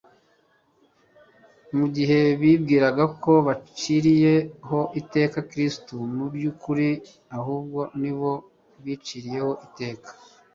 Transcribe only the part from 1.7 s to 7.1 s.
Mu gihe bibwiraga ko baciriye ho iteka Kristo, mu by'ukuri